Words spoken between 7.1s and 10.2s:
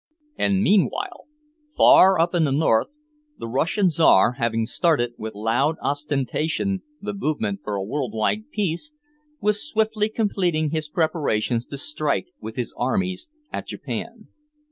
movement for a world wide peace, was swiftly